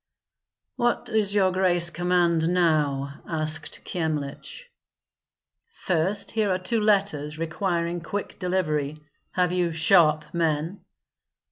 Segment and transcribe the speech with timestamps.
[0.77, 4.63] "What does your grace command now?" asked Kyemlich.
[5.69, 8.99] "First, here are two letters, requiring quick delivery.
[9.33, 10.83] Have you sharp men?"